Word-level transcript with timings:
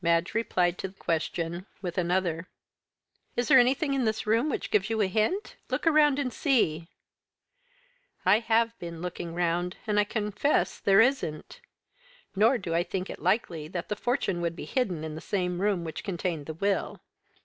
Madge 0.00 0.34
replied 0.34 0.78
to 0.78 0.86
the 0.86 0.94
question 1.00 1.66
with 1.82 1.98
another. 1.98 2.46
"Is 3.34 3.48
there 3.48 3.58
anything 3.58 3.92
in 3.92 4.04
this 4.04 4.24
room 4.24 4.48
which 4.48 4.70
gives 4.70 4.88
you 4.88 5.00
a 5.00 5.08
hint? 5.08 5.56
Look 5.68 5.84
around 5.84 6.20
and 6.20 6.32
see." 6.32 6.86
"I 8.24 8.38
have 8.38 8.78
been 8.78 9.02
looking 9.02 9.34
round, 9.34 9.76
and 9.84 9.98
I 9.98 10.04
confess 10.04 10.78
there 10.78 11.00
isn't. 11.00 11.60
Nor 12.36 12.56
do 12.56 12.72
I 12.72 12.84
think 12.84 13.10
it 13.10 13.18
likely 13.18 13.66
that 13.66 13.88
the 13.88 13.96
fortune 13.96 14.40
would 14.42 14.54
be 14.54 14.64
hidden 14.64 15.02
in 15.02 15.16
the 15.16 15.20
same 15.20 15.60
room 15.60 15.82
which 15.82 16.04
contained 16.04 16.46
the 16.46 16.54
will." 16.54 17.00